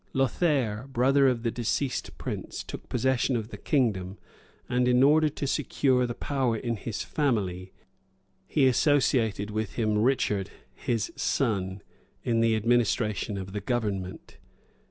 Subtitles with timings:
[0.13, 4.17] Lothaire, brother of the deceased prince, took possession of the kingdom;
[4.67, 7.71] and in order to secure the power in his family,
[8.47, 11.83] he associated with him Richard, his son,
[12.23, 14.37] in the administration of the government.